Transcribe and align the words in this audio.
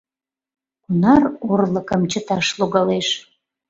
Кунар 0.83 1.23
орлыкым 1.51 2.01
чыташ 2.11 2.47
логалеш. 2.59 3.07